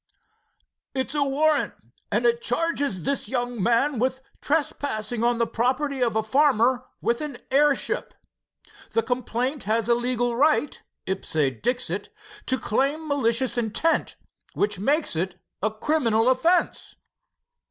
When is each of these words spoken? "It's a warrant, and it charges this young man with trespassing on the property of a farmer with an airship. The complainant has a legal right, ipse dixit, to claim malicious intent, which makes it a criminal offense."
"It's 0.95 1.13
a 1.13 1.21
warrant, 1.23 1.75
and 2.11 2.25
it 2.25 2.41
charges 2.41 3.03
this 3.03 3.29
young 3.29 3.61
man 3.61 3.99
with 3.99 4.19
trespassing 4.41 5.23
on 5.23 5.37
the 5.37 5.45
property 5.45 6.01
of 6.01 6.15
a 6.15 6.23
farmer 6.23 6.85
with 7.01 7.21
an 7.21 7.37
airship. 7.51 8.15
The 8.93 9.03
complainant 9.03 9.65
has 9.65 9.87
a 9.87 9.93
legal 9.93 10.35
right, 10.35 10.81
ipse 11.05 11.61
dixit, 11.61 12.09
to 12.47 12.57
claim 12.57 13.07
malicious 13.07 13.59
intent, 13.59 14.15
which 14.55 14.79
makes 14.79 15.15
it 15.15 15.35
a 15.61 15.69
criminal 15.69 16.29
offense." 16.29 16.95